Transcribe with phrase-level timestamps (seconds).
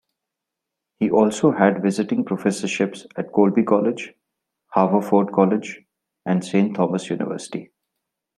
[0.99, 4.15] He also had visiting professorships at Colby College,
[4.73, 5.81] Haverford College
[6.25, 6.75] and St.
[6.75, 7.71] Thomas University.